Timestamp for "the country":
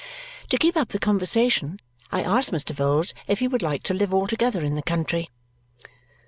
4.73-5.29